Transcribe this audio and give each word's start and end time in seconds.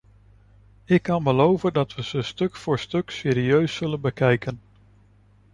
Ik 0.85 1.01
kan 1.03 1.23
beloven 1.23 1.73
dat 1.73 1.95
we 1.95 2.03
ze 2.03 2.21
stuk 2.21 2.55
voor 2.55 2.79
stuk 2.79 3.09
serieus 3.09 3.75
zullen 3.75 4.01
bekijken. 4.01 4.59